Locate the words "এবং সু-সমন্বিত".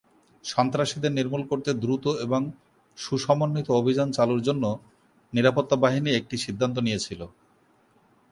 2.25-3.67